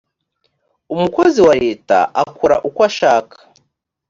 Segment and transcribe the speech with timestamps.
[0.93, 3.35] umukozi wa leta akora uko ashaka